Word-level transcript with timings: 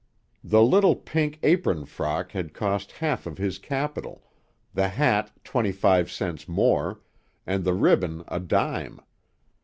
The 0.43 0.63
little 0.63 0.95
pink 0.95 1.37
apron 1.43 1.85
frock 1.85 2.31
had 2.31 2.55
cost 2.55 2.93
half 2.93 3.27
of 3.27 3.37
his 3.37 3.59
capital, 3.59 4.23
the 4.73 4.87
hat 4.87 5.29
twenty 5.43 5.71
five 5.71 6.09
cents 6.11 6.47
more, 6.47 7.01
and 7.45 7.63
the 7.63 7.75
ribbon 7.75 8.23
a 8.27 8.39
dime. 8.39 8.99